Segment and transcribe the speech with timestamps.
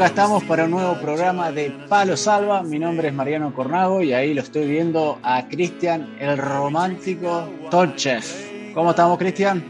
[0.00, 2.62] Acá estamos para un nuevo programa de Palo Salva.
[2.62, 8.22] Mi nombre es Mariano Cornago y ahí lo estoy viendo a Cristian, el romántico Tolchev.
[8.72, 9.62] ¿Cómo estamos, Cristian?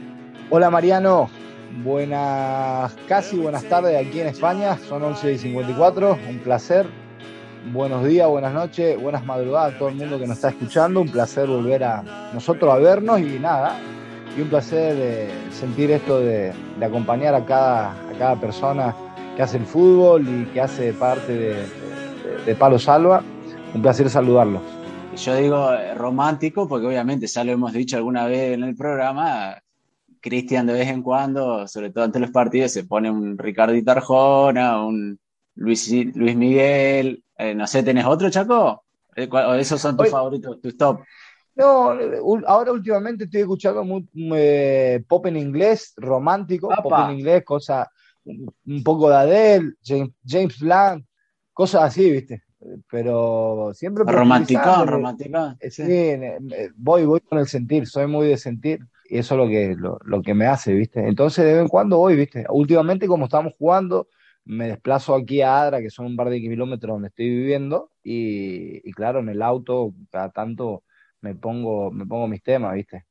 [0.49, 1.29] Hola, Mariano.
[1.83, 4.79] Buenas, casi buenas tardes aquí en España.
[4.89, 6.17] Son 11 y 54.
[6.29, 6.87] Un placer.
[7.73, 11.01] Buenos días, buenas noches, buenas madrugadas a todo el mundo que nos está escuchando.
[11.01, 13.75] Un placer volver a nosotros a vernos y nada.
[14.39, 18.95] Y un placer eh, sentir esto de, acompañar a cada persona
[19.41, 21.65] que hace el fútbol y que hace parte
[22.45, 23.23] de, Palo Salva.
[23.75, 24.61] Un placer saludarlos.
[25.17, 29.57] Yo digo eh, romántico porque obviamente ya lo hemos dicho alguna vez en el programa.
[30.21, 34.85] Cristian de vez en cuando, sobre todo ante los partidos, se pone un Ricardito Arjona,
[34.85, 35.19] un
[35.55, 37.25] Luis, Luis Miguel.
[37.39, 38.85] Eh, no sé, ¿tenés otro, Chaco?
[39.17, 41.01] Eh, ¿O esos son tus favoritos, tus top?
[41.55, 41.97] No,
[42.47, 44.07] ahora últimamente estoy escuchando muy,
[45.09, 47.91] pop en inglés, romántico, pop en inglés, cosa
[48.25, 51.07] un poco de Adele, James, Blunt,
[51.53, 52.43] cosas así, ¿viste?
[52.91, 54.05] Pero siempre...
[54.05, 55.57] Romántico, romántico.
[55.71, 56.13] Sí,
[56.77, 60.23] voy, voy con el sentir, soy muy de sentir y eso es lo que, lo,
[60.23, 61.07] que me hace, ¿viste?
[61.07, 62.47] Entonces de vez en cuando voy, ¿viste?
[62.49, 64.07] Últimamente como estamos jugando,
[64.45, 68.81] me desplazo aquí a Adra, que son un par de kilómetros donde estoy viviendo, y,
[68.93, 70.85] claro, en el auto cada tanto
[71.21, 73.05] me pongo, me pongo mis temas, ¿viste?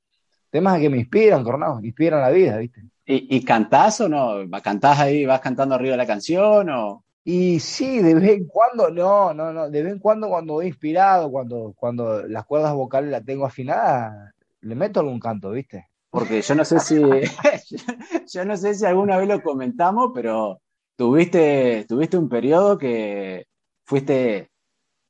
[0.50, 2.81] Temas que me inspiran, Cornado, inspiran la vida, ¿viste?
[3.12, 4.36] ¿Y, ¿Y, cantás o no?
[4.62, 7.03] ¿Cantás ahí, vas cantando arriba de la canción o...?
[7.24, 10.68] Y sí, de vez en cuando, no, no, no, de vez en cuando cuando voy
[10.68, 14.31] inspirado, cuando, cuando las cuerdas vocales las tengo afinadas,
[14.62, 15.90] le meto algún canto, ¿viste?
[16.12, 17.02] Porque yo no sé si,
[18.31, 20.62] yo no sé si alguna vez lo comentamos, pero
[20.96, 23.47] tuviste, tuviste un periodo que
[23.86, 24.52] fuiste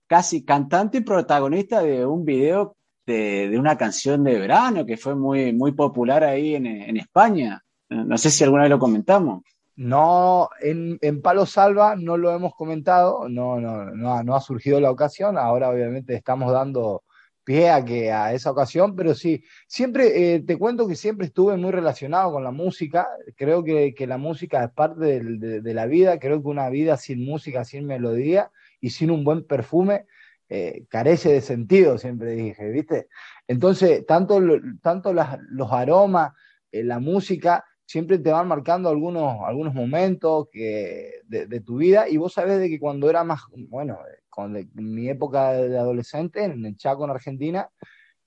[0.08, 5.16] casi cantante y protagonista de un video de, de una canción de verano que fue
[5.16, 7.62] muy, muy popular ahí en, en España.
[7.90, 9.44] No sé si alguna vez lo comentamos.
[9.76, 15.38] No, en, Palo Salva no lo hemos comentado, no, no, no, ha surgido la ocasión,
[15.38, 17.04] ahora obviamente estamos dando
[17.46, 21.56] pie a, que, a esa ocasión, pero sí, siempre, eh, te cuento que siempre estuve
[21.56, 23.08] muy relacionado con la música,
[23.38, 27.64] creo que, la música es parte de, la vida, creo que una vida sin música,
[27.64, 28.52] sin melodía
[28.82, 30.08] y sin un buen perfume
[30.50, 33.08] eh, carece de sentido, siempre dije, ¿viste?
[33.48, 34.42] Entonces, tanto,
[34.82, 36.34] tanto los aromas,
[36.74, 42.18] eh, la música, siempre te van marcando algunos, algunos momentos que, de, tu vida y
[42.18, 43.98] vos sabés de que cuando era más, bueno,
[44.30, 47.68] con mi época de adolescente en el Chaco, en Argentina,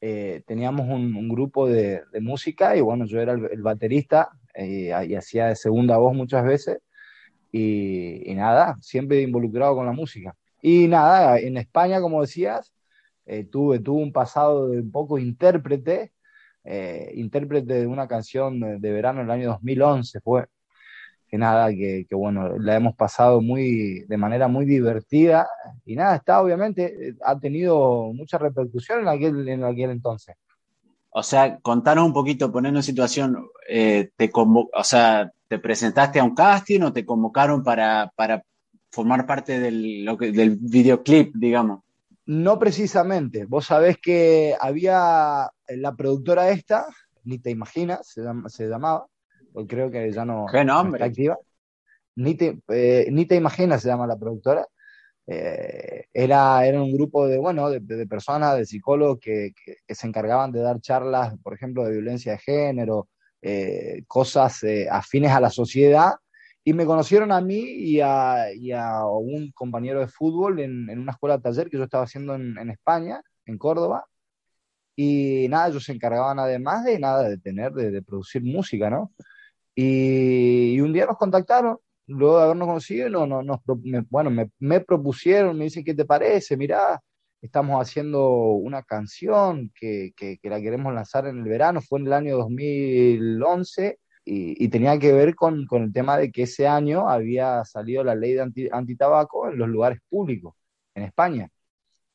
[0.01, 5.47] eh, teníamos un, grupo de, música y bueno, yo era el, baterista eh, y hacía
[5.47, 6.79] de segunda voz muchas veces
[7.53, 10.35] y, nada, siempre involucrado con la música.
[10.61, 12.75] Y nada, en España, como decías,
[13.27, 16.13] eh, tuve, tuve un pasado de un poco intérprete
[16.65, 20.47] eh, intérprete de una canción de, verano en el año 2011 fue.
[21.29, 25.49] Que nada, que, bueno, la hemos pasado muy, de manera muy divertida
[25.87, 30.37] y nada, está obviamente, eh, ha tenido mucha repercusión en aquel, en aquel entonces.
[31.09, 36.25] O sea, contanos un poquito, poniendo en situación, eh, te o sea, ¿te presentaste a
[36.25, 38.43] un casting o te convocaron para, para
[38.91, 41.81] formar parte del, lo que, del videoclip, digamos?
[42.27, 43.47] No precisamente.
[43.47, 46.87] Vos sabés que había la productora esta,
[47.25, 49.07] ni te imaginas, se, llamaba,
[49.53, 51.39] porque creo que ya no, está activa.
[52.15, 54.67] Ni te, eh, ni te imaginas se llama la productora.
[55.27, 59.53] Eh, era, era un grupo de, bueno, de, personas, de psicólogos que,
[59.89, 63.09] se encargaban de dar charlas, por ejemplo, de violencia de género,
[63.41, 64.61] eh, cosas
[64.91, 66.13] afines a la sociedad
[66.65, 68.47] y me conocieron a mí y a,
[69.07, 73.21] un compañero de fútbol en, una escuela de taller que yo estaba haciendo en, España,
[73.47, 74.07] en Córdoba.
[74.95, 79.13] Y nada, ellos se encargaban además de nada, de tener, de, producir música, ¿no?
[79.75, 83.61] Y, un día nos contactaron, luego de habernos conocido, no, no, nos,
[84.11, 86.57] bueno, me, propusieron, me dicen, ¿qué te parece?
[86.57, 87.01] Mirá,
[87.41, 92.07] estamos haciendo una canción que, que, que la queremos lanzar en el verano, fue en
[92.07, 97.09] el año 2011 y, tenía que ver con, con, el tema de que ese año
[97.09, 100.55] había salido la ley de anti, antitabaco en los lugares públicos
[100.95, 101.49] en España.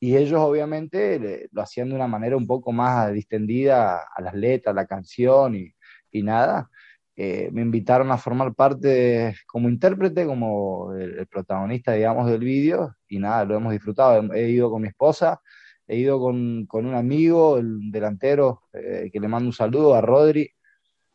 [0.00, 4.72] Y ellos obviamente lo hacían de una manera un poco más distendida a las letras,
[4.72, 5.74] a la canción y,
[6.12, 6.70] y nada.
[7.16, 13.18] Eh, me invitaron a formar parte como intérprete, como el, protagonista, digamos, del vídeo, y
[13.18, 14.32] nada, lo hemos disfrutado.
[14.34, 15.40] He, ido con mi esposa,
[15.88, 20.00] he ido con, con un amigo, el delantero, eh, que le mando un saludo a
[20.00, 20.48] Rodri,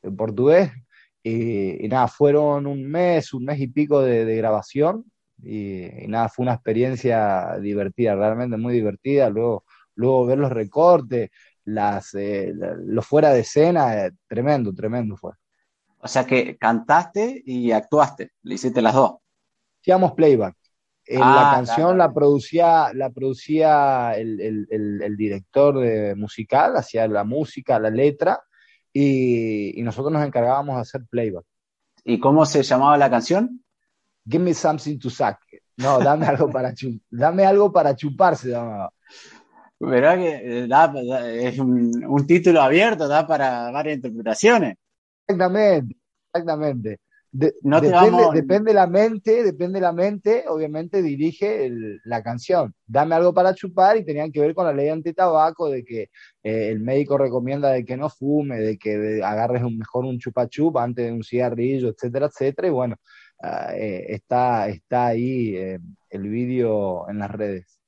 [0.03, 0.71] en portugués,
[1.23, 5.05] y, nada, fueron un mes, un mes y pico de, grabación,
[5.41, 9.29] y, nada, fue una experiencia divertida, realmente muy divertida.
[9.29, 9.65] Luego,
[9.95, 11.29] luego ver los recortes,
[11.65, 15.31] las, eh, los fuera de escena, tremendo, tremendo fue.
[15.99, 19.13] O sea que cantaste y actuaste, le hiciste las dos.
[19.81, 20.55] Hacíamos playback.
[21.07, 27.89] la ah, canción la producía, la producía el, director de musical, hacía la música, la
[27.89, 28.41] letra,
[28.93, 31.45] y, nosotros nos encargábamos de hacer playback.
[32.03, 33.63] ¿Y cómo se llamaba la canción?
[34.25, 35.37] Give me something to suck.
[35.77, 37.01] No, dame algo para chupar.
[37.09, 38.91] Dame algo para chupar se llamaba.
[39.79, 44.75] ¿Verdad que eh, es un título abierto, da para varias interpretaciones?
[45.27, 45.97] Exactamente,
[46.31, 46.99] exactamente.
[47.33, 51.71] Depende, depende, la mente, depende la mente, obviamente dirige
[52.05, 52.73] la canción.
[52.85, 56.09] Dame algo para chupar y tenían que ver con la ley anti-tabaco, de que
[56.43, 60.47] eh, el médico recomienda de que no fume, de que agarres un, mejor un chupa
[60.47, 62.67] chupa antes de un cigarrillo, etcétera, etcétera.
[62.67, 62.95] Y bueno,
[63.41, 65.79] ah, eh, está, está ahí eh,
[66.11, 67.79] el vídeo en las redes.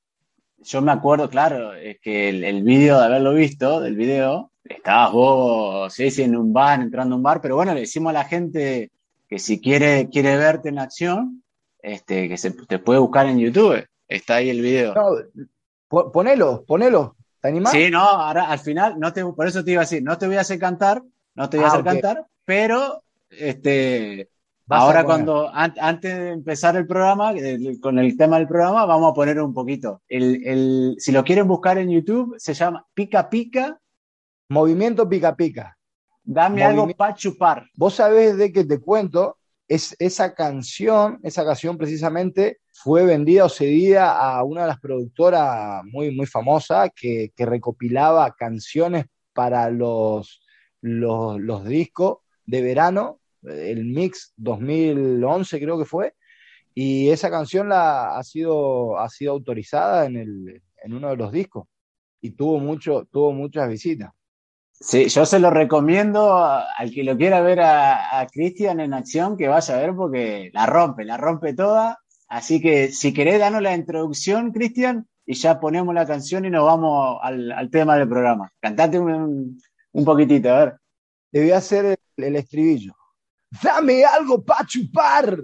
[0.63, 5.12] Yo me acuerdo, claro, es que el, el vídeo, de haberlo visto, del vídeo, estabas
[5.12, 8.13] vos, sí, sí, en un bar, entrando a un bar, pero bueno, le decimos a
[8.13, 8.89] la gente
[9.36, 11.44] que si quiere, quiere verte en acción,
[11.82, 13.86] este, que se te puede buscar en YouTube.
[14.08, 14.94] Está ahí el video.
[14.96, 17.18] No, ponelo, ponelo.
[17.42, 17.74] ¿Te animás?
[17.74, 20.28] Sí, no, ahora al final, no te, por eso te iba a decir, no te
[20.28, 21.04] voy a hacer cantar,
[21.34, 24.30] no te voy a ah, hacer cantar, pero este,
[24.70, 27.34] ahora cuando, antes de empezar el programa,
[27.82, 30.02] con el tema del programa, vamos a poner un poquito.
[30.08, 33.82] El, el, si lo quieren buscar en YouTube, se llama Pica Pica
[34.48, 35.75] Movimiento pica pica.
[36.25, 37.69] Dame algo para chupar.
[37.75, 39.38] Vos sabés de qué te cuento,
[39.68, 45.83] es esa canción, esa canción precisamente fue vendida o cedida a una de las productoras
[45.86, 50.42] muy, muy famosas que, recopilaba canciones para los,
[50.81, 56.13] los, discos de verano, el mix 2011 creo que fue,
[56.74, 61.31] y esa canción la, ha, sido, ha sido autorizada en, el, en uno de los
[61.31, 61.68] discos
[62.19, 64.12] y tuvo, mucho, tuvo muchas visitas.
[64.80, 69.48] Sí, yo se lo recomiendo al que lo quiera ver a, Cristian en acción, que
[69.48, 72.00] vaya a ver porque la rompe, la rompe toda.
[72.27, 76.66] Así que si querés, danos la introducción, Cristian, y ya ponemos la canción y nos
[76.66, 78.51] vamos al, tema del programa.
[78.60, 79.57] Cantate un,
[80.04, 80.75] poquitito, a ver.
[81.31, 82.94] Te voy a hacer el, el estribillo.
[83.63, 85.38] Dame algo para chupar.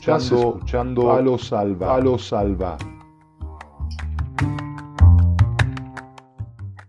[0.00, 1.86] Estás escuchando, escuchando Palo Salva.
[1.88, 2.78] Palo Salva.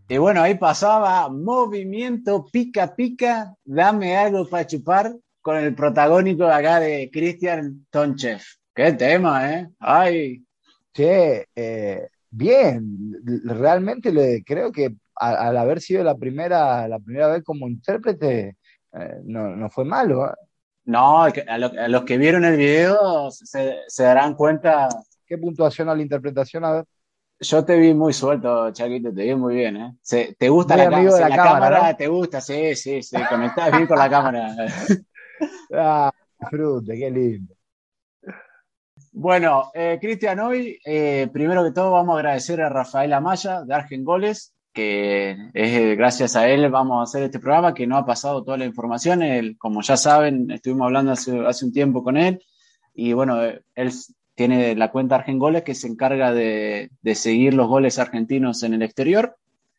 [0.08, 6.54] Y bueno, ahí pasaba movimiento pica pica, dame algo para chupar con el protagónico de
[6.54, 8.40] acá de Christian Tonchev.
[8.74, 9.70] Qué tema, ¿eh?
[9.80, 10.46] Ay.
[10.94, 17.44] Che, eh, bien, realmente le, creo que al, haber sido la primera, la primera vez
[17.44, 18.56] como intérprete,
[18.94, 20.28] eh, no, no, fue malo.
[20.28, 20.34] ¿eh?
[20.86, 24.90] No, a, los que vieron el video se, darán cuenta.
[25.26, 26.66] ¿Qué puntuación a la interpretación?
[26.66, 26.86] A ver.
[27.40, 29.98] Yo te vi muy suelto, Chaquito, te vi muy bien, ¿eh?
[30.38, 31.98] ¿Te gusta la, la, cámara?
[31.98, 32.40] ¿Te gusta?
[32.40, 34.56] Sí, sí, sí, conectás bien con la cámara.
[35.74, 36.12] ah,
[36.50, 37.56] fruta, qué lindo.
[39.12, 43.74] Bueno, eh, Cristian, hoy, eh, primero que todo, vamos a agradecer a Rafael Amaya de
[43.74, 48.06] Argen Goles, que es gracias a él vamos a hacer este programa, que no ha
[48.06, 49.22] pasado toda la información.
[49.22, 52.44] Él, como ya saben, estuvimos hablando hace, hace un tiempo con él
[52.94, 53.40] y bueno,
[53.76, 53.92] él
[54.36, 58.82] tiene la cuenta Argengoles que se encarga de, de, seguir los goles argentinos en el
[58.82, 59.38] exterior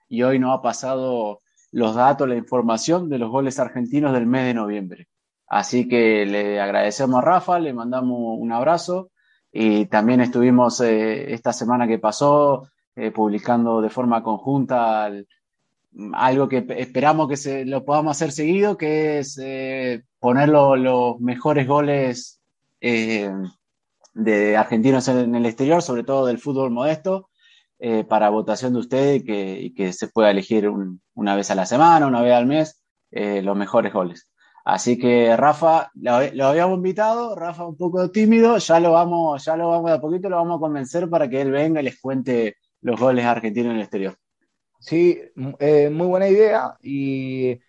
[0.08, 4.44] y hoy no ha pasado los datos, la información de los goles argentinos del mes
[4.44, 5.08] de noviembre.
[5.46, 9.10] Así que le agradecemos a Rafa, le mandamos un abrazo
[9.50, 15.10] y también estuvimos eh, esta semana que pasó eh, publicando de forma conjunta
[16.14, 21.66] algo que esperamos que se, lo podamos hacer seguido, que es eh, poner los mejores
[21.66, 22.40] goles
[22.80, 27.28] de argentinos en, el exterior, sobre todo del fútbol modesto,
[28.08, 30.70] para votación de ustedes y que, se pueda elegir
[31.14, 34.28] una vez a la semana, una vez al mes, los mejores goles.
[34.64, 39.68] Así que Rafa, lo, habíamos invitado, Rafa un poco tímido, ya lo vamos, ya lo
[39.68, 42.56] vamos de a poquito, lo vamos a convencer para que él venga y les cuente
[42.82, 44.16] los goles argentinos en el exterior.
[44.78, 45.20] Sí,
[45.60, 47.60] eh, muy buena idea y,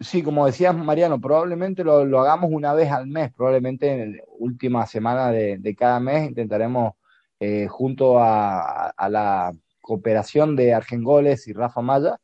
[0.00, 4.86] sí, como decías Mariano, probablemente lo, hagamos una vez al mes, probablemente en la última
[4.86, 6.94] semana de, cada mes intentaremos
[7.40, 12.18] eh, junto a, la cooperación de Argengoles y Rafa Maya,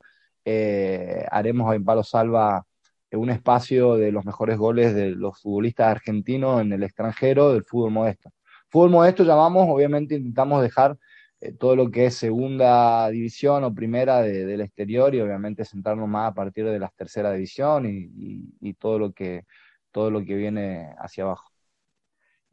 [0.45, 2.65] eh, haremos en Palo Salva
[3.11, 7.91] un espacio de los mejores goles de los futbolistas argentinos en el extranjero del fútbol
[7.91, 8.31] modesto.
[8.69, 10.97] Fútbol modesto llamamos, obviamente intentamos dejar
[11.41, 16.33] eh, todo lo que es segunda división o primera del exterior y obviamente centrarnos más
[16.33, 19.45] a partir de la tercera división y, todo, lo que,
[19.93, 21.51] todo lo que viene hacia abajo.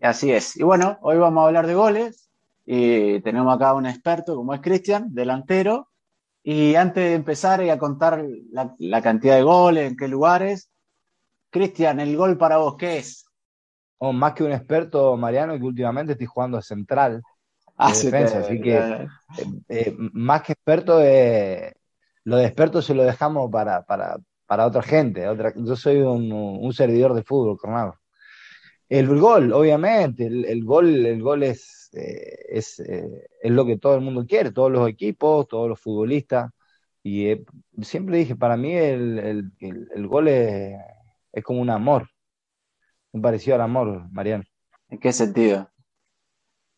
[0.01, 0.55] Así es.
[0.57, 2.29] Y bueno, hoy vamos a hablar de goles
[2.63, 5.89] y tenemos acá un experto como es Cristian, delantero,
[6.43, 10.69] y antes de empezar y a contar la, cantidad de goles, en qué lugares,
[11.49, 13.25] Cristian, el gol para vos, ¿qué es?
[13.97, 17.23] Oh, más que un experto, Mariano, que últimamente estoy jugando central
[17.77, 19.07] ah, defensa, así que eh,
[19.69, 21.73] eh, más que experto, eh,
[22.23, 25.27] lo de experto se lo dejamos para, para, para otra gente.
[25.27, 27.95] Otra, yo soy un, un servidor de fútbol, Cornado.
[28.87, 33.95] El gol, obviamente, el, gol, el gol es, eh, es, eh, es, lo que todo
[33.95, 36.51] el mundo quiere, todos los equipos, todos los futbolistas.
[37.01, 37.45] Y eh,
[37.81, 40.75] siempre dije, para mí el, el, gol es,
[41.33, 42.09] es, como un amor,
[43.11, 44.43] un parecido al amor, Mariano.
[44.89, 45.69] ¿En qué sentido?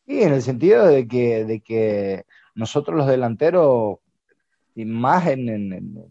[0.08, 2.24] Y en el sentido de que, de que
[2.56, 4.00] nosotros los delanteros,
[4.74, 6.06] y más en, en,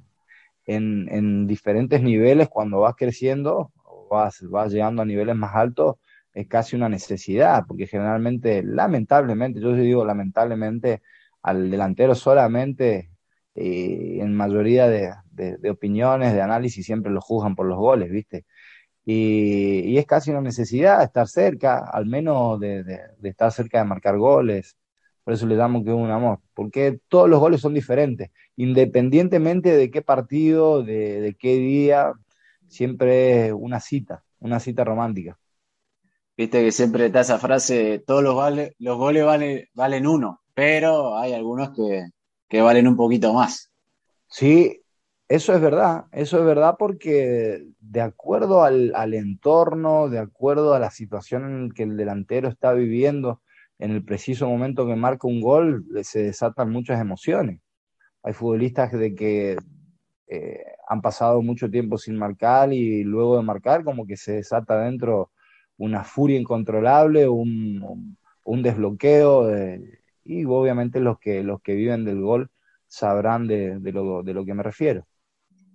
[0.66, 3.72] en, en diferentes niveles, cuando vas creciendo,
[4.10, 5.96] vas, vas llegando a niveles más altos,
[6.34, 11.02] es casi una necesidad, porque generalmente, lamentablemente, yo digo lamentablemente,
[11.42, 13.10] al delantero solamente,
[13.54, 15.14] eh, en mayoría de,
[15.70, 18.44] opiniones, de análisis, siempre lo juzgan por los goles, ¿viste?
[19.06, 22.84] Y, es casi una necesidad estar cerca, al menos de,
[23.22, 24.76] estar cerca de marcar goles.
[25.24, 29.74] Por eso le damos que es un amor, porque todos los goles son diferentes, independientemente
[29.76, 32.12] de qué partido, de qué día,
[32.68, 35.38] siempre es una cita, una cita romántica.
[36.36, 38.36] Viste que siempre está esa frase, todos los,
[38.78, 39.24] los goles
[39.74, 43.70] valen uno, pero hay algunos que, valen un poquito más.
[44.28, 44.82] Sí,
[45.28, 50.78] eso es verdad, eso es verdad porque de acuerdo al, al, entorno, de acuerdo a
[50.78, 53.42] la situación en que el delantero está viviendo,
[53.78, 57.60] en el preciso momento que marca un gol, se desatan muchas emociones.
[58.22, 59.56] Hay futbolistas de que
[60.28, 64.80] eh, han pasado mucho tiempo sin marcar y luego de marcar como que se desata
[64.80, 65.32] dentro
[65.78, 69.50] una furia incontrolable, un, un desbloqueo
[70.24, 72.50] y obviamente los que, los que viven del gol
[72.86, 75.06] sabrán de, lo, de lo que me refiero.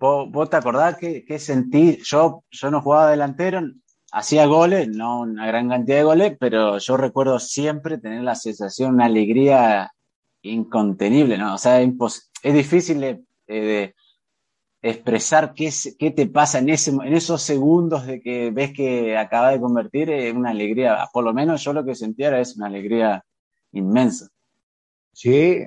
[0.01, 2.00] ¿Vos, te acordás que, sentí?
[2.03, 3.62] Yo, yo no jugaba delantero,
[4.12, 8.96] hacía goles, no una gran cantidad de goles, pero yo recuerdo siempre tener la sensación,
[8.96, 9.91] una alegría
[10.41, 11.53] incontenible, ¿no?
[11.53, 11.93] O sea, es,
[12.41, 13.00] difícil
[13.48, 13.93] de,
[14.81, 19.51] expresar qué, qué te pasa en, ese, en esos segundos de que ves que acaba
[19.51, 20.98] de convertir en una alegría.
[21.13, 23.24] Por lo menos yo lo que sentía era una alegría
[23.72, 24.29] inmensa.
[25.13, 25.63] Sí,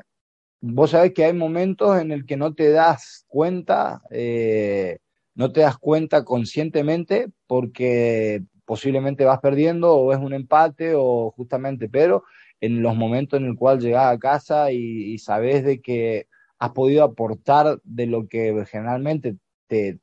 [0.73, 4.99] vos sabés que hay momentos en el que no te das cuenta, eh,
[5.35, 11.89] no te das cuenta conscientemente porque posiblemente vas perdiendo o es un empate o justamente,
[11.89, 12.25] pero
[12.61, 16.29] en los momentos en el cual llegás a casa y, y sabes de que
[16.59, 19.95] has podido aportar de lo que generalmente te,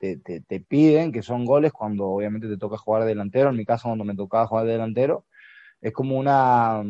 [0.47, 3.49] te, piden, que son goles cuando obviamente te toca jugar delantero.
[3.49, 5.25] En mi caso, cuando me tocaba jugar delantero,
[5.81, 6.83] es como una,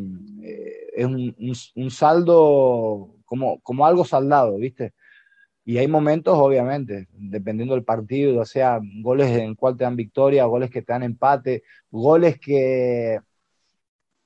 [0.43, 1.35] eh, es un,
[1.75, 4.93] un, saldo, como, como algo saldado, ¿viste?
[5.63, 10.43] Y hay momentos, obviamente, dependiendo del partido, o sea goles en cual te dan victoria,
[10.45, 13.21] goles que te dan empate, goles que,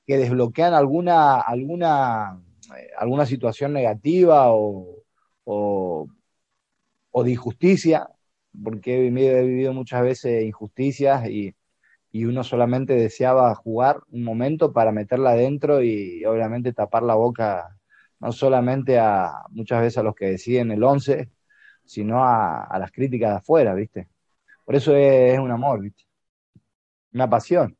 [0.06, 2.42] que desbloquean alguna, alguna,
[2.76, 5.04] eh, alguna situación negativa o,
[5.44, 6.08] o,
[7.24, 8.08] de injusticia,
[8.64, 9.10] porque he
[9.42, 11.54] vivido, muchas veces injusticias y,
[12.14, 17.75] uno solamente deseaba jugar un momento para meterla adentro y obviamente tapar la boca
[18.20, 21.30] no solamente a muchas veces a los que deciden el 11
[21.86, 24.08] sino a, las críticas de afuera, ¿viste?
[24.64, 26.04] Por eso es, un amor, ¿viste?
[27.12, 27.76] Una pasión.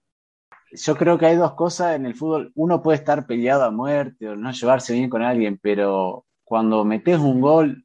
[0.73, 2.53] Yo creo que hay dos cosas en el fútbol.
[2.55, 7.19] Uno puede estar peleado a muerte o no llevarse bien con alguien, pero cuando metes
[7.19, 7.85] un gol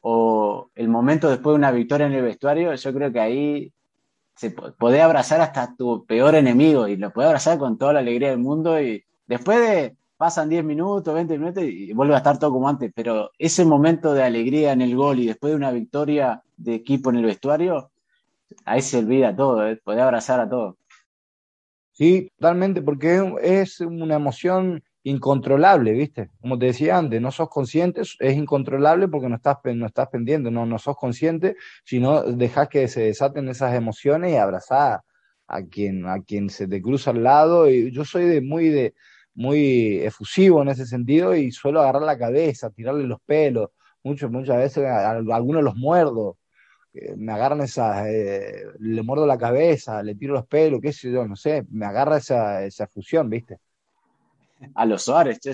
[0.00, 3.72] o el momento después de una victoria en el vestuario, yo creo que ahí
[4.34, 8.30] se puede abrazar hasta tu peor enemigo y lo puede abrazar con toda la alegría
[8.30, 12.52] del mundo y después de pasan 10 minutos, 20 minutos y vuelve a estar todo
[12.52, 16.44] como antes, pero ese momento de alegría en el gol y después de una victoria
[16.56, 17.90] de equipo en el vestuario,
[18.64, 19.80] ahí se olvida todo, ¿eh?
[19.82, 20.76] puede abrazar a todos.
[21.90, 26.30] Sí, totalmente, porque es una emoción incontrolable, ¿viste?
[26.40, 30.52] Como te decía antes, no sos consciente, es incontrolable porque no estás, no estás pendiente,
[30.52, 35.00] no, no sos consciente, sino dejas que se desaten esas emociones y abrazar
[35.48, 37.68] a quien, a quien se te cruza al lado.
[37.68, 38.94] Y yo soy de muy de
[39.34, 43.70] muy efusivo en ese sentido y suelo agarrar la cabeza, tirarle los pelos.
[44.02, 46.38] Muchas, muchas veces a, algunos los muerdo,
[47.16, 51.26] me agarran esas, eh, le muerdo la cabeza, le tiro los pelos, qué sé yo,
[51.26, 53.58] no sé, me agarra esa, esa fusión, ¿viste?
[54.74, 55.52] a los Suárez, che,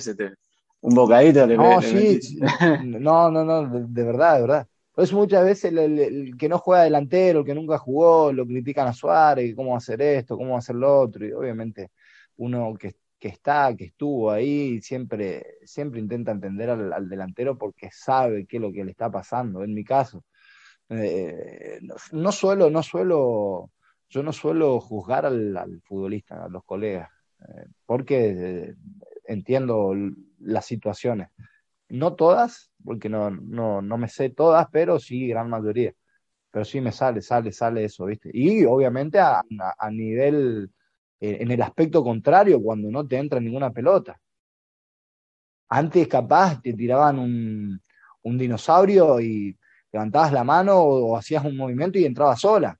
[0.80, 2.20] un bocadito le No, sí,
[2.85, 4.68] no, no, no, de, verdad, de verdad.
[4.92, 8.92] Pues muchas veces el, que no juega delantero, el que nunca jugó, lo critican a
[8.92, 11.90] Suárez, cómo hacer esto, cómo hacer lo otro, y obviamente
[12.37, 12.94] uno que,
[13.26, 18.72] está, que estuvo ahí, siempre, siempre intenta entender al, delantero porque sabe qué es lo
[18.72, 19.64] que le está pasando.
[19.64, 20.25] En mi caso,
[20.90, 21.80] eh,
[22.12, 23.72] no, suelo, no suelo,
[24.08, 27.10] yo no suelo juzgar al futbolista, a los colegas
[27.87, 28.75] porque eh,
[29.26, 29.94] entiendo
[30.40, 31.28] las situaciones.
[31.88, 35.92] No todas, porque no, no, no me sé todas, pero sí gran mayoría.
[36.50, 38.30] Pero sí me sale, sale, sale eso, ¿viste?
[38.32, 39.42] Y obviamente a,
[39.90, 40.77] nivel, eh,
[41.20, 44.20] en el aspecto contrario, cuando no te entra ninguna pelota.
[45.68, 47.80] Antes capaz te tiraban un,
[48.22, 49.56] un dinosaurio y
[49.92, 52.78] levantabas la mano o, hacías un movimiento y entraba sola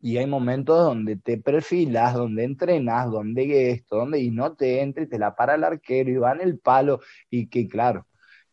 [0.00, 5.06] y hay momentos donde te perfilas, donde entrenas, donde esto, donde y no te entre,
[5.06, 7.00] te la para el arquero y va en el palo
[7.30, 8.06] y que claro,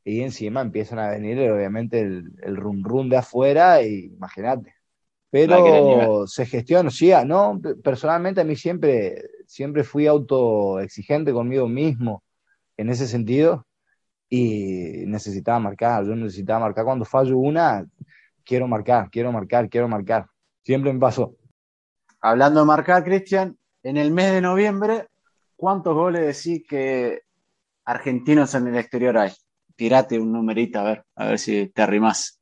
[0.04, 4.76] y encima empiezan a venir obviamente el, el rum rum de afuera y imagínate.
[5.34, 12.24] Pero se gestiona, sí, ah, no, personalmente a mí siempre, siempre fui autoexigente conmigo mismo
[12.78, 13.65] en ese sentido
[14.30, 17.84] y necesitaba marcar, yo necesitaba marcar cuando fallo una,
[18.46, 20.28] quiero marcar, quiero marcar, quiero marcar
[20.63, 21.36] Siempre me pasó.
[22.22, 25.08] Hablando de marcar, Cristian, en el mes de noviembre,
[25.56, 27.24] ¿cuántos goles decís que
[27.86, 29.32] argentinos en el exterior hay?
[29.76, 32.39] Tirate un numerito, a ver, a ver si te arrimas.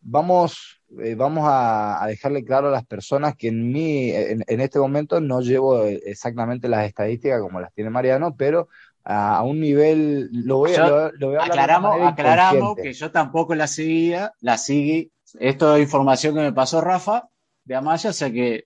[0.00, 5.20] Vamos, eh, vamos a, dejarle claro a las personas que en, mí, en, este momento
[5.20, 8.68] no llevo exactamente las estadísticas como las tiene Mariano, pero
[9.04, 14.58] a, un nivel, lo voy, a, lo, Aclaramos, aclaramos que yo tampoco la seguía, la
[14.58, 17.28] seguí esto es información que me pasó Rafa
[17.64, 18.64] de Amaya, o sea que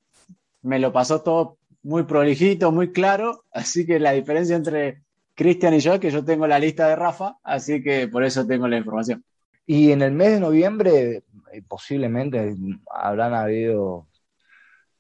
[0.63, 5.03] me lo pasó todo muy prolijito, muy claro, así que la diferencia entre
[5.35, 8.47] Cristian y yo es que yo tengo la lista de Rafa, así que por eso
[8.47, 9.25] tengo la información.
[9.67, 12.55] Y en el mes de noviembre eh, posiblemente
[12.91, 14.07] habrán habido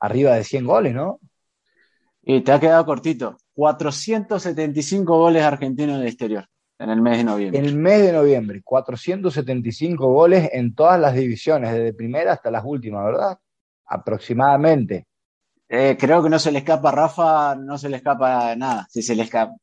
[0.00, 1.20] arriba de 100 goles, ¿no?
[2.22, 3.36] Y te ha quedado cortito.
[3.54, 6.48] 475 goles argentinos en el exterior
[6.78, 7.58] en el mes de noviembre.
[7.58, 12.64] En el mes de noviembre, 475 goles en todas las divisiones, desde primera hasta las
[12.64, 13.38] últimas, ¿verdad?
[13.86, 15.06] Aproximadamente.
[15.68, 18.86] Eh, creo que no se le escapa a Rafa, no se le escapa nada.
[18.90, 19.54] Si se le escapa,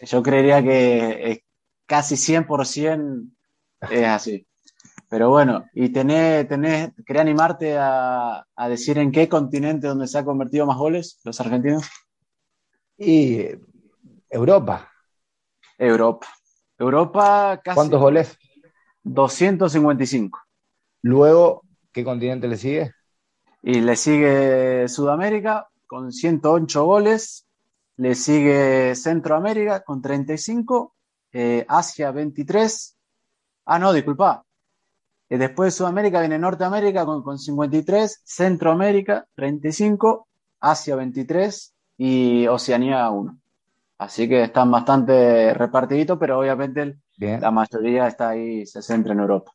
[0.00, 1.38] yo creería que es
[1.86, 3.30] casi 100%
[3.90, 4.46] es así.
[5.08, 10.18] Pero bueno, y tenés, tenés, ¿querés animarte a, a, decir en qué continente donde se
[10.18, 11.88] ha convertido más goles los argentinos?
[12.98, 13.46] Y
[14.30, 14.90] Europa.
[15.78, 16.26] Europa.
[16.78, 17.74] Europa casi.
[17.76, 18.38] ¿Cuántos goles?
[19.04, 20.40] 255.
[21.02, 22.92] Luego, ¿qué continente le sigue?
[23.62, 27.46] Y le sigue Sudamérica con 108 goles.
[27.96, 30.94] Le sigue Centroamérica con 35.
[31.32, 32.93] Eh, Asia 23.
[33.66, 34.44] Ah, no, disculpa.
[35.28, 38.22] Eh, después de Sudamérica viene Norteamérica con, con 53.
[38.24, 40.28] Centroamérica 35.
[40.60, 41.74] Asia 23.
[41.98, 43.38] Y Oceanía 1.
[43.98, 49.52] Así que están bastante repartiditos, pero obviamente la mayoría está ahí, se centra en Europa.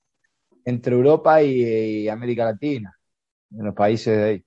[0.63, 2.95] Entre Europa y, América Latina,
[3.51, 4.45] en los países de ahí.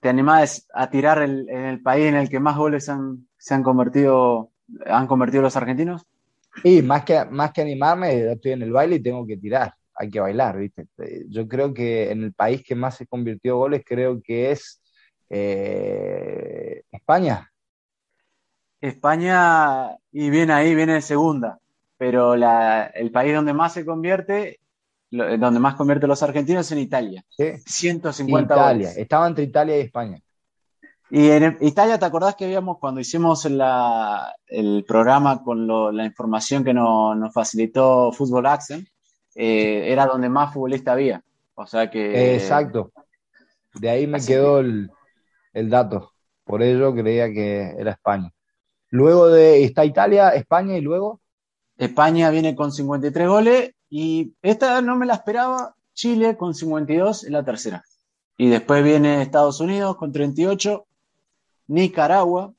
[0.00, 3.62] ¿Te animás a tirar en el país en el que más goles han, se han
[3.62, 4.52] convertido,
[4.86, 6.06] han convertido los argentinos?
[6.62, 10.10] Sí, más que, más que animarme, estoy en el baile y tengo que tirar, hay
[10.10, 10.86] que bailar, ¿viste?
[11.28, 14.82] Yo creo que en el país que más se convirtió goles, creo que es
[15.28, 17.50] eh, España,
[18.80, 21.58] España, y viene ahí, viene de segunda,
[21.98, 24.58] pero el país donde más se convierte
[25.10, 27.24] donde más convierte los argentinos es en Italia.
[27.28, 27.52] ¿Sí?
[27.66, 28.96] 150 Italia, goles.
[28.96, 30.20] estaba entre Italia y España.
[31.10, 36.04] Y en Italia, ¿te acordás que habíamos, cuando hicimos la, el programa con lo, la
[36.04, 38.86] información que no, nos facilitó Fútbol Accent,
[39.34, 41.22] eh, era donde más futbolista había?
[41.54, 42.36] O sea que...
[42.36, 42.92] Exacto.
[43.74, 44.90] De ahí me quedó el,
[45.52, 46.12] el dato.
[46.44, 48.32] Por ello creía que era España.
[48.90, 51.20] Luego de está Italia, España y luego.
[51.76, 55.74] España viene con 53 goles y esta no me la esperaba.
[55.92, 57.84] Chile con 52 en la tercera.
[58.36, 60.86] Y después viene Estados Unidos con 38,
[61.70, 62.52] Nicaragua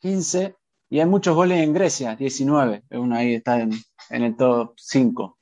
[0.00, 0.56] 15
[0.90, 2.82] y hay muchos goles en Grecia, 19.
[2.90, 3.70] Uno ahí está en,
[4.10, 5.38] en el top 5.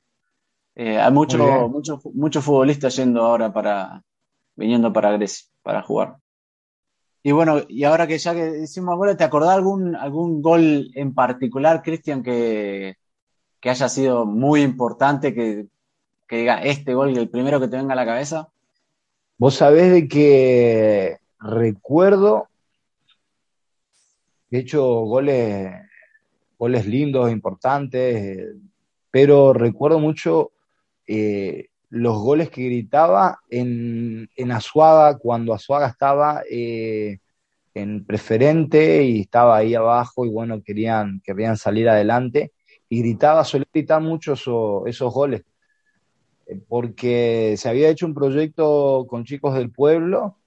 [0.75, 4.03] Eh, hay muchos muchos muchos futbolistas yendo ahora para
[4.55, 6.17] viniendo para Grecia para jugar.
[7.23, 11.15] Y bueno, y ahora que ya que hicimos goles, ¿te acordás algún algún gol en
[11.15, 12.97] particular, Cristian, que,
[13.59, 15.65] que haya sido muy importante, que,
[16.27, 18.49] que diga este gol, el primero que te venga a la cabeza?
[19.39, 22.47] Vos sabés de que recuerdo,
[24.51, 25.71] he hecho goles,
[26.57, 28.47] goles lindos, importantes, eh,
[29.11, 30.51] pero recuerdo mucho
[31.07, 37.19] eh, los goles que gritaba en, en Azuaga, cuando Azuaga estaba eh,
[37.73, 42.53] en preferente y estaba ahí abajo y bueno, querían, querían salir adelante.
[42.89, 45.43] Y gritaba, solía gritar mucho eso- esos goles
[46.67, 50.37] porque se había hecho un proyecto con chicos del pueblo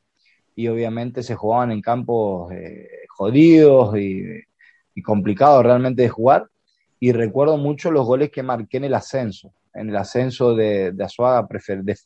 [0.56, 2.52] y obviamente se jugaban en campos
[3.20, 4.24] jodidos y,
[4.94, 6.46] y complicados realmente de jugar.
[6.98, 11.46] Y recuerdo mucho los goles que marqué en el ascenso, en el ascenso de, Azuaga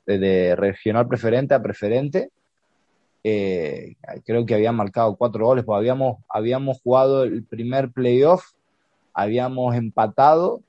[0.07, 2.31] de, regional preferente a preferente.
[3.23, 3.95] Eh,
[4.27, 8.45] creo que habían marcado cuatro goles, porque habíamos, habíamos jugado el primer playoff,
[9.13, 10.63] habíamos empatado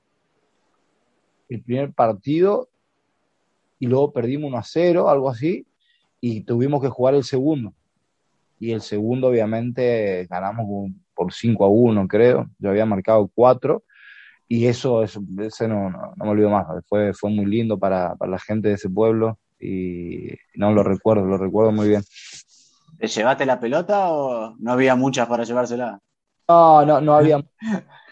[1.48, 2.68] el primer partido
[3.80, 5.66] y luego perdimos 1 a 0, algo así,
[6.20, 7.74] y tuvimos que jugar el segundo.
[8.58, 12.46] Y el segundo, obviamente, ganamos con- por 5 a 1, creo.
[12.58, 13.84] Yo había marcado 4,
[14.48, 16.66] y eso, eso ese no, no, no me olvido más.
[16.88, 21.24] Fue, fue muy lindo para, para la gente de ese pueblo, y no lo recuerdo,
[21.26, 22.02] lo recuerdo muy bien.
[22.98, 25.98] ¿Te llevaste la pelota o no había muchas para llevársela?
[26.48, 27.42] No, no, no había.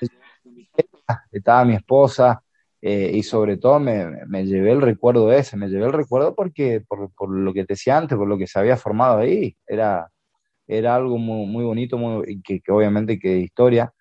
[1.33, 2.43] Estaba mi esposa
[2.81, 6.83] eh, y sobre todo me, me llevé el recuerdo ese, me llevé el recuerdo porque
[6.87, 10.11] por, por lo que te decía antes, por lo que se había formado ahí, era,
[10.67, 13.93] era algo muy, muy bonito, muy, que, que obviamente que de historia.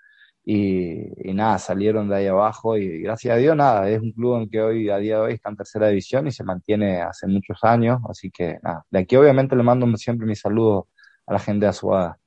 [0.46, 4.42] Y, y nada, salieron de ahí abajo y gracias a Dios, nada, es un club
[4.42, 7.28] en que hoy, a día de hoy, está en tercera división y se mantiene hace
[7.28, 10.86] muchos años, así que nada, de aquí obviamente le mando siempre mis saludos
[11.26, 12.20] a la gente de Azuada.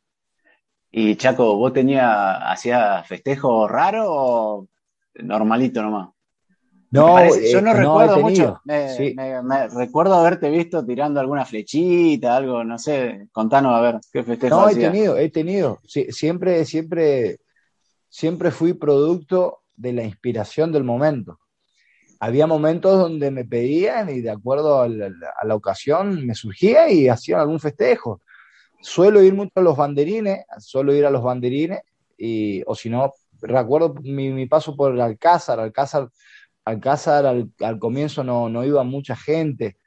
[0.91, 2.09] Y Chaco, ¿vos tenías,
[2.41, 4.69] hacía festejo raro o
[5.17, 6.16] normalito nomás?
[6.91, 8.61] No, parece- yo eh, no recuerdo mucho.
[8.65, 9.15] Me, sí.
[9.17, 13.29] me- me- recuerdo haberte visto tirando alguna flechita, algo, no sé.
[13.33, 15.79] Contanos a ver qué festejo No, he tenido, he tenido.
[15.87, 17.39] Sí, siempre, siempre,
[18.09, 21.39] siempre fui producto de la inspiración del momento.
[22.19, 25.07] Había momentos donde me pedían y de acuerdo a la,
[25.39, 28.23] a la ocasión me surgía y hacían algún festejo.
[28.81, 31.81] Suelo ir mucho a los banderines, suelo ir a los banderines,
[32.17, 36.09] y, o si no, recuerdo mi, mi paso por el Alcázar, Alcázar,
[36.67, 39.79] Alcázar al, al comienzo no, no iba mucha gente,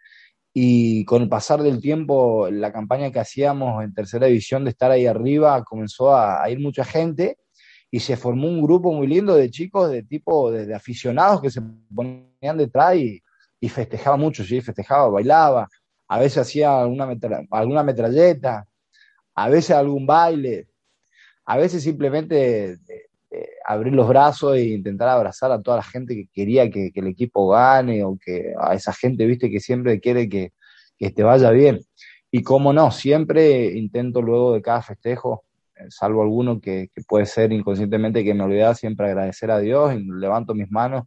[0.54, 4.92] y con el pasar del tiempo, la campaña que hacíamos en tercera división de estar
[4.92, 7.38] ahí arriba comenzó a, a ir mucha gente
[7.92, 11.62] y se formó un grupo muy lindo de chicos de tipo de, aficionados que se
[11.94, 13.22] ponían detrás y,
[13.60, 15.70] y festejaba mucho, sí, festejaba, bailaba,
[16.08, 18.68] a veces hacía alguna, metra, alguna metralleta,
[19.36, 20.68] a veces algún baile,
[21.46, 23.09] a veces simplemente eh,
[23.70, 27.50] abrir los brazos e intentar abrazar a toda la gente que quería que, el equipo
[27.50, 30.54] gane o que a esa gente, viste, que siempre quiere que,
[30.98, 31.80] que te vaya bien.
[32.32, 35.44] Y como no, siempre intento luego de cada festejo,
[35.76, 40.00] eh, salvo alguno que, puede ser inconscientemente que me olvidaba, siempre agradecer a Dios y
[40.00, 41.04] levanto mis manos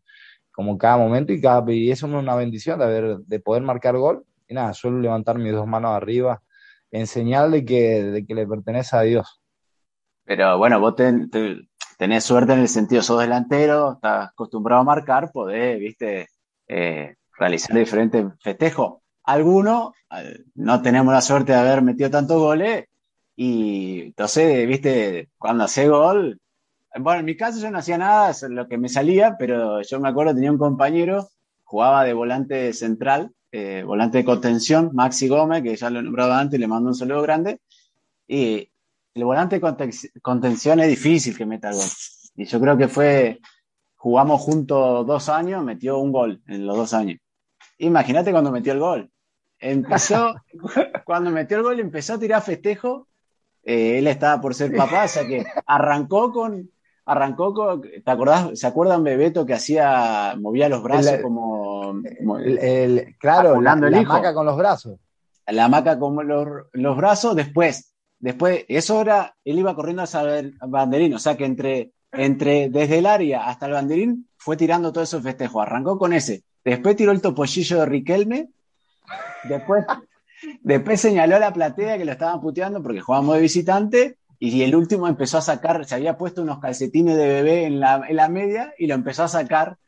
[0.53, 3.96] como cada momento y, cada, y eso es una bendición de, haber, de poder marcar
[3.96, 4.25] gol.
[4.46, 6.40] Y nada, suelo levantar mis dos manos arriba
[6.92, 9.42] en señal de que, que le pertenece a Dios.
[10.25, 11.12] Pero bueno, vos te,
[11.98, 16.28] tenés suerte en el sentido, sos delantero, estás acostumbrado a marcar, podés, viste,
[16.68, 19.00] eh, realizar diferentes festejos.
[19.24, 19.92] Algunos
[20.55, 22.87] no tenemos la suerte de haber metido tantos goles
[23.37, 26.40] y entonces, viste, cuando hace gol,
[26.98, 30.00] bueno, en mi caso yo no hacía nada, es lo que me salía, pero yo
[30.00, 31.28] me acuerdo, tenía un compañero,
[31.64, 36.33] jugaba de volante central, eh, volante de contención, Maxi Gómez, que ya lo he nombrado
[36.33, 37.61] antes, le mando un saludo grande,
[38.28, 38.70] y
[39.14, 39.61] el volante
[40.22, 41.85] contención es difícil que meta gol.
[42.35, 43.40] Y yo creo que fue,
[43.96, 47.18] jugamos juntos dos años, metió un gol en los dos años.
[47.79, 49.11] Imagínate cuando metió el gol.
[49.59, 50.35] Empezó,
[51.05, 53.09] cuando metió el gol, empezó a tirar festejo.
[53.62, 56.70] Eh, él estaba por ser papá, o sea que arrancó con,
[57.05, 58.59] arrancó con, ¿te acordás?
[58.59, 62.01] ¿Se acuerdan Bebeto que hacía, movía los brazos como,
[62.40, 64.98] el, claro, la, la maca con los brazos.
[65.46, 67.91] La maca con los, los brazos, después,
[68.22, 73.06] después, eso era, él iba corriendo al banderín, o sea que entre, entre, desde el
[73.06, 77.20] área hasta el banderín, fue tirando todo esos festejos, arrancó con ese, después tiró el
[77.20, 78.48] topollillo de Riquelme,
[79.44, 79.85] después,
[80.62, 84.74] después señaló a la platea que lo estaban puteando porque jugábamos de visitante, y el
[84.74, 88.72] último empezó a sacar, se había puesto unos calcetines de bebé en la, en media
[88.78, 89.78] y lo empezó a sacar,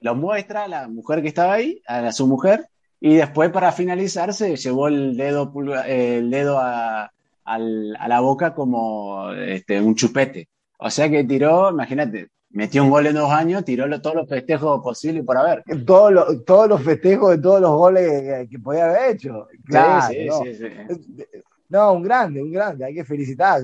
[0.00, 2.68] lo muestra a la mujer que estaba ahí, a, su mujer,
[3.00, 5.52] y después para finalizar se llevó el dedo,
[5.86, 7.10] el dedo a,
[7.54, 10.48] a la boca como este, un chupete.
[10.78, 14.82] O sea que tiró, imagínate, metió un gol en dos años, tiró todos los festejos
[14.82, 15.62] posibles por haber.
[15.84, 19.46] Todos los, todos los festejos de todos los goles que, podía haber hecho.
[19.66, 21.24] Claro, sí, sí, sí,
[21.70, 23.62] no, un grande, un grande, hay que felicitar.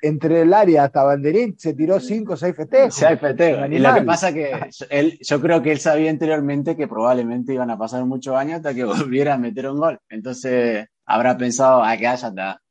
[0.00, 2.94] Entre el área hasta Banderín se tiró cinco o seis festejos.
[2.94, 3.70] Seis festejos.
[3.70, 4.50] Y lo que pasa que
[4.88, 8.72] él, yo creo que él sabía anteriormente que probablemente iban a pasar muchos años hasta
[8.72, 10.00] que volviera a meter un gol.
[10.08, 12.62] Entonces habrá pensado, ah, que ya está.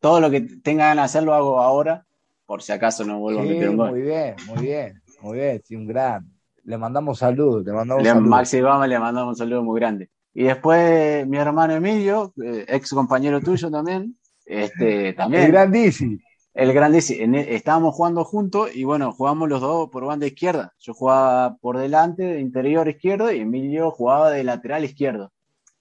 [0.00, 2.06] Todo lo que tenga ganas de hacer lo hago ahora,
[2.46, 3.90] por si acaso no vuelvo a meter un gol.
[3.90, 6.30] Muy bien, muy bien, muy bien, sí, un gran.
[6.64, 10.10] Le mandamos saludos, le mandamos le, Maxi Gómez le mandamos un saludo muy grande.
[10.34, 15.44] Y después mi hermano Emilio, eh, ex compañero tuyo también, este, también.
[15.44, 16.18] El grandísimo.
[16.54, 17.36] El grandísimo.
[17.36, 20.72] E, estábamos jugando juntos y bueno, jugamos los dos por banda izquierda.
[20.78, 25.32] Yo jugaba por delante, de interior izquierdo, y Emilio jugaba de lateral izquierdo.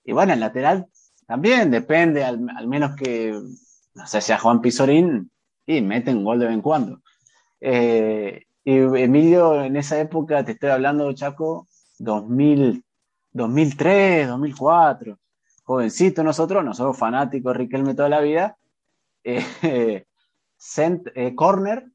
[0.03, 0.87] Y bueno, el lateral
[1.25, 3.37] también depende, al, menos que,
[3.97, 5.31] no sé, sea Juan Pizorín,
[5.65, 7.01] y mete un gol de vez en cuando.
[7.59, 11.67] Eh, y Emilio en esa época, te estoy hablando, Chaco,
[11.99, 12.83] 2000,
[13.33, 15.17] 2003, 2004
[15.67, 18.57] jovencito nosotros, no somos fanáticos Riquelme toda la vida,
[19.25, 19.43] eh,
[20.77, 21.87] eh, corner,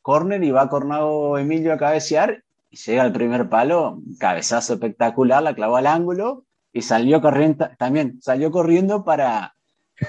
[0.00, 5.54] corner y va Cornado Emilio a cabecear y llega al primer palo, cabezazo espectacular, la
[5.54, 9.54] clavó al ángulo y salió corriendo, también salió corriendo para,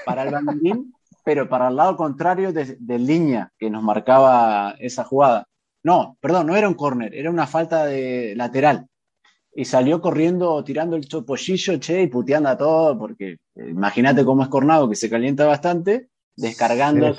[0.06, 0.94] para el banderín,
[1.26, 5.48] pero para el lado contrario de, de, línea que nos marcaba esa jugada.
[5.82, 8.86] No, perdón, no era un corner, era una falta de lateral
[9.56, 14.42] y salió corriendo tirando el chopollillo, che, y puteando a todo, porque eh, imagínate cómo
[14.42, 17.16] es Cornado, que se calienta bastante, descargando el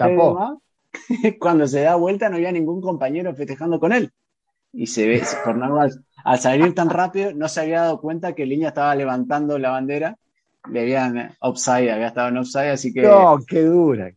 [1.39, 4.11] cuando se da vuelta no había ningún compañero festejando con él.
[4.71, 8.69] Y se ve, Cornado al, salir tan rápido no se había dado cuenta que Liña
[8.69, 10.17] estaba levantando la bandera,
[10.71, 13.01] le habían offside, había estado en offside, así que...
[13.01, 14.11] No, qué dura.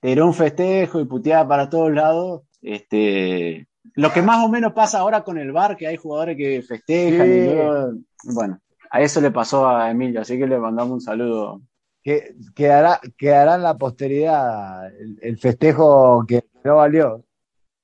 [0.00, 4.98] Tiró un festejo y puteaba para todos lados, este, lo que más o menos pasa
[4.98, 8.60] ahora con el bar, que hay jugadores que festejan bueno,
[8.90, 11.62] a eso le pasó a Emilio, así que le mandamos un saludo.
[12.02, 17.24] Que, quedará, quedará en la posteridad el, festejo que no valió.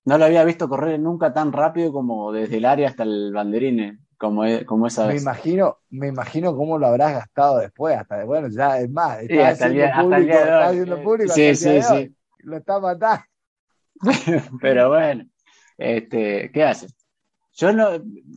[0.04, 3.80] No lo había visto correr nunca tan rápido como desde el área hasta el banderín,
[3.80, 5.22] eh, como, como esa me vez.
[5.22, 9.66] Imagino, me imagino cómo lo habrás gastado después, hasta bueno, ya es más, está hasta
[9.66, 12.14] el haciendo público, sí, sí, sí.
[12.40, 13.24] Lo está matando.
[14.60, 15.24] Pero bueno.
[15.78, 16.86] Este, ¿Qué hace?
[17.54, 17.88] Yo no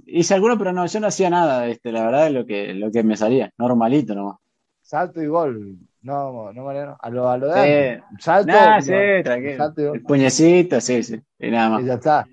[0.06, 2.90] hice alguno, pero no, yo no hacía nada, este, la verdad es lo que, lo
[2.90, 4.38] que me salía, normalito nomás.
[4.82, 8.54] Salto y gol, no, no Mariano, a lo, a lo de salto.
[8.80, 9.94] sí, tranquilo.
[9.94, 11.84] El puñecito, sí, sí, y nada más.
[11.84, 12.28] Y ya está.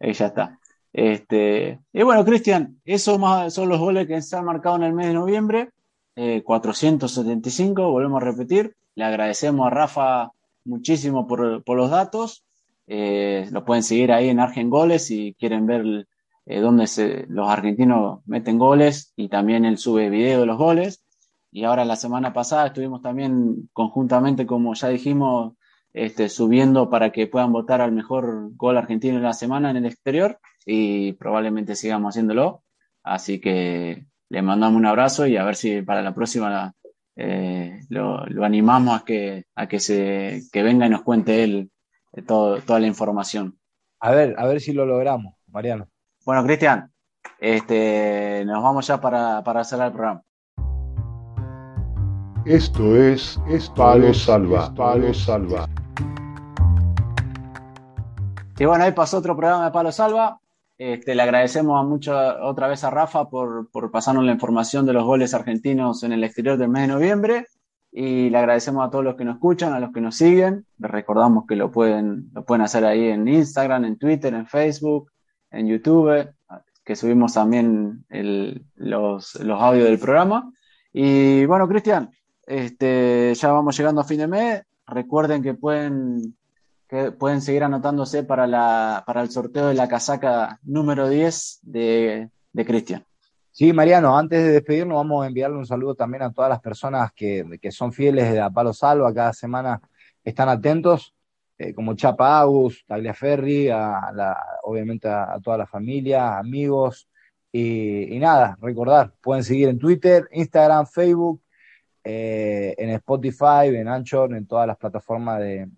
[0.00, 0.58] Y ya está.
[0.94, 3.20] Este, y bueno, Cristian, esos
[3.52, 5.70] son los goles que se han marcado en el mes de noviembre.
[6.44, 8.76] 475, eh, volvemos a repetir.
[8.94, 10.30] Le agradecemos a Rafa
[10.64, 12.44] muchísimo por, por los datos.
[12.86, 16.06] Eh, lo pueden seguir ahí en Argen Goles si quieren ver
[16.46, 21.02] eh, dónde se, los argentinos meten goles y también él sube video de los goles.
[21.50, 25.54] Y ahora la semana pasada estuvimos también conjuntamente, como ya dijimos,
[25.94, 29.86] este, subiendo para que puedan votar al mejor gol argentino de la semana en el
[29.86, 32.64] exterior y probablemente sigamos haciéndolo.
[33.02, 36.74] Así que le mandamos un abrazo y a ver si para la próxima
[37.16, 41.70] eh, lo, lo, animamos a que, a que, se, que venga y nos cuente él
[42.26, 43.58] toda la información.
[44.00, 45.88] A ver, a ver si lo logramos, Mariano.
[46.24, 46.90] Bueno, Cristian,
[47.38, 50.22] este, nos vamos ya para, para hacer el programa.
[52.44, 53.38] Esto es,
[53.74, 54.74] Palo Salva.
[54.74, 55.68] Palo Salva.
[58.58, 60.40] Y bueno, ahí pasó otro programa de Palo Salva.
[60.78, 64.92] Este, le agradecemos a mucho, otra vez a Rafa por, por pasarnos la información de
[64.92, 67.46] los goles argentinos en el exterior del mes de noviembre
[67.96, 70.66] y le agradecemos a todos los que nos escuchan, a los que nos siguen.
[70.78, 75.12] Les recordamos que lo pueden, lo pueden hacer ahí en Instagram, en Twitter, en Facebook,
[75.52, 76.28] en YouTube.
[76.84, 78.04] que subimos también
[78.74, 80.52] los, los audios del programa.
[80.92, 82.10] Y bueno, Cristian,
[82.46, 84.62] este, ya vamos llegando a fin de mes.
[84.86, 86.36] Recuerden que pueden,
[86.88, 92.30] que pueden seguir anotándose para, la, para el sorteo de la casaca número 10 de,
[92.52, 93.04] de Cristian.
[93.56, 97.12] Sí, Mariano, antes de despedirnos vamos a enviarle un saludo también a todas las personas
[97.12, 99.80] que, son fieles de Palo Salva, cada semana
[100.24, 101.14] están atentos,
[101.56, 107.08] eh, como Chapa Agus, Tagliaferri, a la, obviamente a, toda la familia, amigos,
[107.52, 111.40] y, nada, recordar, pueden seguir en Twitter, Instagram, Facebook,
[112.04, 115.68] eh, en Spotify, en Anchor, en todas las plataformas de,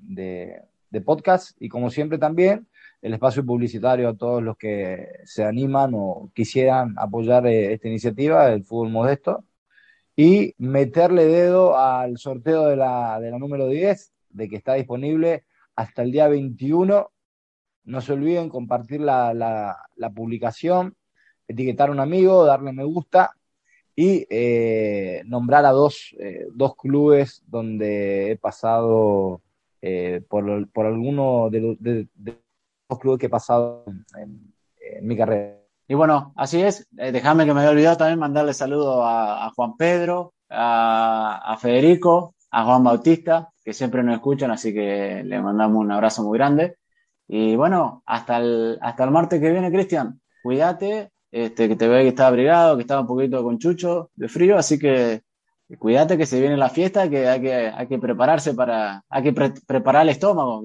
[0.90, 2.66] de podcast, y como siempre también
[3.02, 8.48] el espacio publicitario a todos los que se animan o quisieran apoyar eh, esta iniciativa
[8.48, 9.44] del fútbol modesto.
[10.16, 15.44] Y meterle dedo al sorteo de la, de la número 10, de que está disponible
[15.76, 17.12] hasta el día 21.
[17.84, 20.96] No se olviden compartir la, la, publicación,
[21.46, 23.32] etiquetar un amigo, darle me gusta
[23.96, 29.40] y eh, nombrar a dos, eh, dos, clubes donde he pasado
[30.28, 32.38] por, por, alguno de, de, de
[32.94, 33.84] clubes que he pasado
[34.16, 34.54] en,
[35.02, 35.56] mi carrera.
[35.88, 36.86] Y bueno, así es.
[36.96, 42.64] Eh, déjame que me haya olvidado también mandarle saludos a, Juan Pedro, a, Federico, a
[42.64, 46.76] Juan Bautista, que siempre nos escuchan, así que le mandamos un abrazo muy grande.
[47.28, 50.20] Y bueno, hasta el, hasta el martes que viene, Cristian.
[50.42, 54.28] Cuídate, este, que te veo que está abrigado, que estaba un poquito con chucho de
[54.28, 55.22] frío, así que
[55.78, 59.32] cuídate que se viene la fiesta, que hay que, hay que prepararse para, hay que
[59.66, 60.62] preparar el estómago,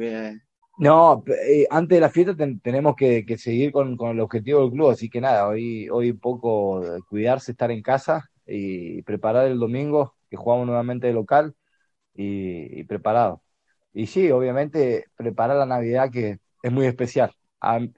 [0.77, 5.09] no, eh, antes de la fiesta tenemos que, seguir con, el objetivo del club, así
[5.09, 10.67] que nada, hoy, hoy poco cuidarse, estar en casa y preparar el domingo, que jugamos
[10.67, 11.55] nuevamente de local
[12.15, 13.43] y, preparado.
[13.93, 17.33] Y sí, obviamente preparar la Navidad que es muy especial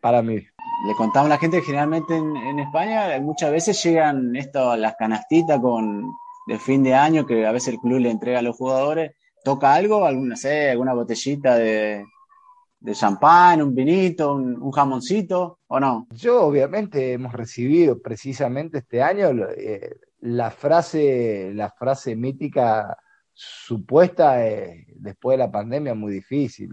[0.02, 0.36] para mí.
[0.36, 5.60] Le contamos a la gente que generalmente en, España muchas veces llegan esto, las canastitas
[5.62, 6.12] con
[6.46, 9.14] de fin de año que a veces el club le entrega a los jugadores.
[9.44, 10.06] ¿Toca algo?
[10.06, 12.06] ¿Alguna, sé, alguna botellita de,
[12.84, 16.08] de champán, un vinito, un, jamoncito, ¿o no?
[16.12, 22.98] Yo obviamente hemos recibido precisamente este año eh, la frase, la frase mítica
[23.34, 26.70] supuesta eh, después de la pandemia muy difícil.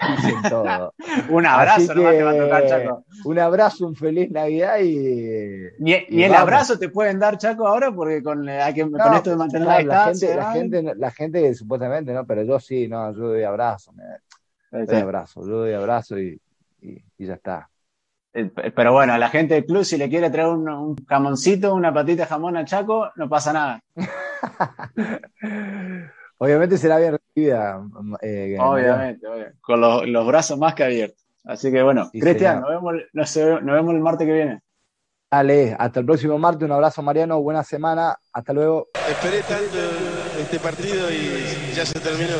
[0.00, 0.94] Dicen todo.
[1.28, 3.04] un abrazo, no te va a tocar, Chaco.
[3.24, 5.68] Un abrazo, un feliz Navidad y.
[5.78, 9.36] Ni, el abrazo te pueden dar, Chaco, ahora, porque con, hay que, con esto de
[9.36, 10.36] mantener la, distancia.
[10.36, 12.26] La gente, la, gente, supuestamente, ¿no?
[12.26, 13.92] Pero yo sí, no, yo doy abrazo.
[13.92, 16.40] Me, doy abrazo, yo doy abrazo y,
[17.18, 17.68] ya está.
[18.34, 21.92] Eh, pero bueno, a la gente del club, si le quiere traer un, jamoncito, una
[21.92, 23.82] patita de jamón a Chaco, no pasa nada.
[26.42, 27.80] Obviamente será bien recibida.
[28.20, 29.24] Eh, obviamente,
[29.60, 31.24] con los, brazos más que abiertos.
[31.44, 34.60] Así que bueno, Cristian, nos vemos, nos, vemos el martes que viene.
[35.30, 36.64] Dale, hasta el próximo martes.
[36.64, 37.40] Un abrazo, Mariano.
[37.40, 38.18] Buena semana.
[38.32, 38.88] Hasta luego.
[39.08, 39.78] Esperé tanto
[40.40, 42.34] este partido y ya se terminó.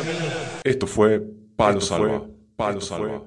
[0.65, 1.23] Esto fue
[1.55, 2.23] Palo Salva.
[2.57, 3.23] Palo Salva.